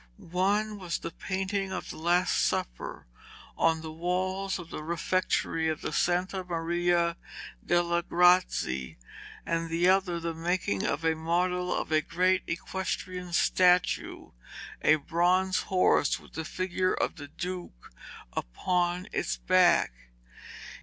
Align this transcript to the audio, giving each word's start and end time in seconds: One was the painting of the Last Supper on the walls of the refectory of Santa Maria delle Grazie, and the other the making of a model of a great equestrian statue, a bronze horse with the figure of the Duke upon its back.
One 0.31 0.79
was 0.79 0.97
the 0.97 1.11
painting 1.11 1.71
of 1.71 1.91
the 1.91 1.97
Last 1.97 2.35
Supper 2.43 3.05
on 3.55 3.81
the 3.81 3.91
walls 3.91 4.57
of 4.57 4.71
the 4.71 4.81
refectory 4.81 5.69
of 5.69 5.95
Santa 5.95 6.43
Maria 6.43 7.17
delle 7.63 8.01
Grazie, 8.01 8.97
and 9.45 9.69
the 9.69 9.87
other 9.89 10.19
the 10.19 10.33
making 10.33 10.87
of 10.87 11.05
a 11.05 11.13
model 11.13 11.71
of 11.71 11.91
a 11.91 12.01
great 12.01 12.41
equestrian 12.47 13.31
statue, 13.31 14.31
a 14.81 14.95
bronze 14.95 15.59
horse 15.59 16.19
with 16.19 16.33
the 16.33 16.45
figure 16.45 16.95
of 16.95 17.17
the 17.17 17.27
Duke 17.27 17.91
upon 18.35 19.07
its 19.13 19.37
back. 19.37 19.91